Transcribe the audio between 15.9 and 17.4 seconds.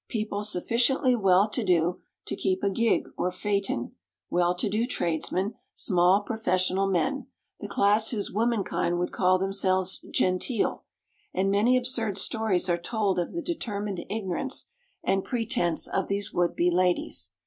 these would be ladies.